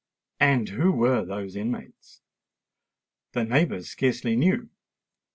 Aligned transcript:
And 0.39 0.69
who 0.69 0.91
were 0.91 1.23
those 1.23 1.55
inmates? 1.55 2.21
The 3.33 3.43
neighbours 3.45 3.91
scarcely 3.91 4.35
knew. 4.35 4.67